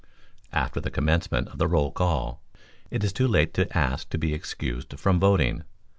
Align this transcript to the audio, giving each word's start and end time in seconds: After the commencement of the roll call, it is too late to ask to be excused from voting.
After 0.51 0.81
the 0.81 0.89
commencement 0.89 1.49
of 1.49 1.59
the 1.59 1.67
roll 1.67 1.91
call, 1.91 2.41
it 2.89 3.03
is 3.03 3.13
too 3.13 3.27
late 3.27 3.53
to 3.53 3.77
ask 3.77 4.09
to 4.09 4.17
be 4.17 4.33
excused 4.33 4.97
from 4.99 5.19
voting. 5.19 5.61